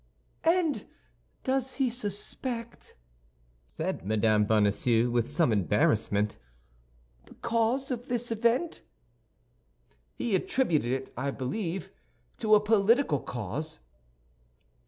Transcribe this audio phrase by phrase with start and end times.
[0.47, 0.87] "And
[1.43, 2.95] does he suspect,"
[3.67, 4.45] said Mme.
[4.45, 6.37] Bonacieux, with some embarrassment,
[7.27, 8.81] "the cause of this event?"
[10.15, 11.91] "He attributed it, I believe,
[12.39, 13.77] to a political cause."